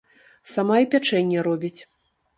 Сама 0.53 0.79
і 0.85 0.87
пячэнне 0.95 1.47
робіць. 1.49 1.77